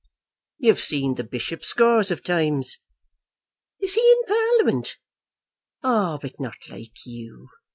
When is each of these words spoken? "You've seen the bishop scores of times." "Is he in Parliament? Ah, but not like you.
"You've 0.57 0.81
seen 0.81 1.13
the 1.13 1.23
bishop 1.23 1.63
scores 1.63 2.09
of 2.09 2.23
times." 2.23 2.79
"Is 3.79 3.93
he 3.93 4.01
in 4.01 4.23
Parliament? 4.27 4.97
Ah, 5.83 6.17
but 6.19 6.39
not 6.39 6.57
like 6.71 7.05
you. 7.05 7.49